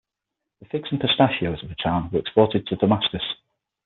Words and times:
The 0.61 0.65
figs 0.65 0.89
and 0.91 0.99
pistachios 0.99 1.61
of 1.61 1.69
the 1.69 1.75
town 1.75 2.09
were 2.09 2.17
exported 2.17 2.65
to 2.65 2.75
Damascus. 2.75 3.21